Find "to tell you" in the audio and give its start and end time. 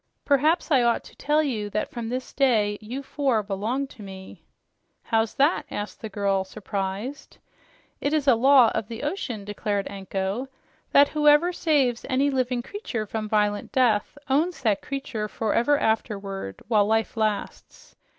1.03-1.69